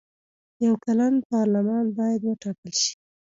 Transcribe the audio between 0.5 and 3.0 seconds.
یو کلن پارلمان باید وټاکل شي.